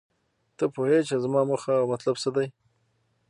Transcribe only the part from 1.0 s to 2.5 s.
چې زما موخه او مطلب څه دی